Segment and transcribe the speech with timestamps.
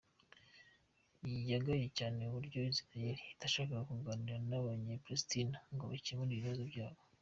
[1.51, 6.99] Yagaye cyane uburyo Israel itashakaga kuganira n’abanyePalestina ngo bakemure ikibazo cyabo.